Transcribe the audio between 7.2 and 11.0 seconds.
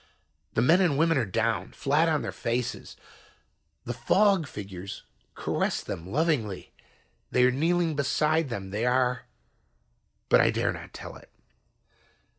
They are kneeling beside them. They are but I dare not